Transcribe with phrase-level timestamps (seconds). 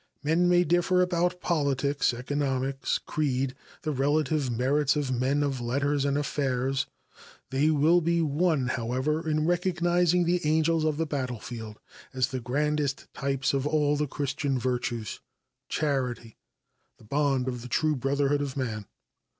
[0.23, 3.53] Men may differ about politics, economics, creed,
[3.83, 6.87] the relative merits of men of letters and affairs;
[7.51, 11.77] they will be one, however, in recognizing the "Angels of the Battlefield"
[12.15, 15.19] as the grandest types of all the Christian virtues
[15.69, 16.35] charity
[16.97, 18.87] the bond of the true brotherhood of man.